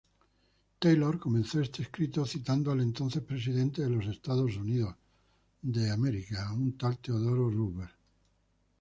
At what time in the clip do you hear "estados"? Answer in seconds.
4.07-4.57